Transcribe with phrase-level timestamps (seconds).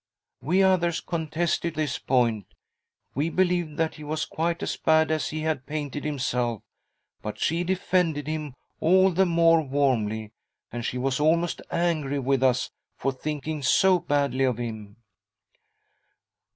[0.41, 2.55] "We others contested this point—
[3.13, 6.63] we believed that he was quite as bad as he had painted himself—
[7.21, 10.31] but she defended him all the more warmly,
[10.71, 13.61] and she:•:"~ A CALL FROM THE PAST 93 was almost angry with us for thinking
[13.61, 14.95] so badly of him."